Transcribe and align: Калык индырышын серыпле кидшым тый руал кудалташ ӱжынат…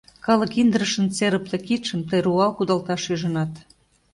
Калык 0.25 0.51
индырышын 0.61 1.07
серыпле 1.17 1.57
кидшым 1.67 2.01
тый 2.09 2.19
руал 2.25 2.51
кудалташ 2.57 3.03
ӱжынат… 3.13 3.51